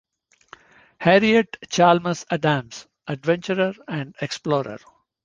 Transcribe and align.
"Harriet 0.99 1.57
Chalmers 1.69 2.25
Adams: 2.31 2.87
Adventurer 3.05 3.71
and 3.87 4.15
Explorer". 4.19 4.79